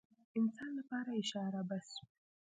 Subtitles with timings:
[0.39, 2.07] انسان لپاره اشاره بس وي.